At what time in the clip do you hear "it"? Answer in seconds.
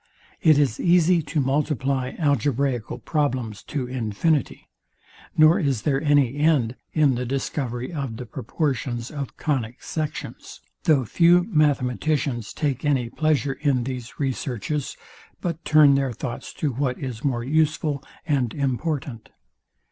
0.41-0.57